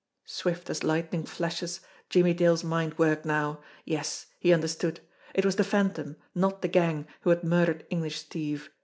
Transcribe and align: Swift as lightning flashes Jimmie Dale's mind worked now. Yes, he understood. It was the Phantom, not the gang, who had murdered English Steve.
Swift 0.25 0.67
as 0.71 0.83
lightning 0.83 1.25
flashes 1.25 1.79
Jimmie 2.09 2.33
Dale's 2.33 2.63
mind 2.63 2.97
worked 2.97 3.23
now. 3.23 3.61
Yes, 3.85 4.25
he 4.39 4.51
understood. 4.51 4.99
It 5.35 5.45
was 5.45 5.57
the 5.57 5.63
Phantom, 5.63 6.15
not 6.33 6.63
the 6.63 6.67
gang, 6.67 7.07
who 7.19 7.29
had 7.29 7.43
murdered 7.43 7.85
English 7.91 8.17
Steve. 8.17 8.71